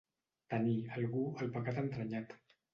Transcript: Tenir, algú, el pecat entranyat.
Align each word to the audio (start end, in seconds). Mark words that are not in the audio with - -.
Tenir, 0.53 0.77
algú, 0.97 1.27
el 1.45 1.53
pecat 1.59 1.81
entranyat. 1.85 2.37